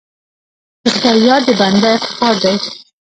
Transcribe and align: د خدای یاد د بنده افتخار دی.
د 0.83 0.85
خدای 0.97 1.19
یاد 1.27 1.43
د 1.47 1.49
بنده 1.59 1.87
افتخار 1.95 2.35
دی. 2.43 2.55